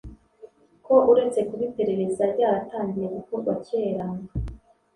[0.85, 4.05] ko uretse kuba iperereza ryaratangiye gukorwa kera